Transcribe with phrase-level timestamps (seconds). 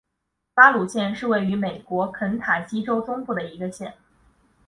[0.55, 3.93] 拉鲁县是位于美国肯塔基州中部的一个县。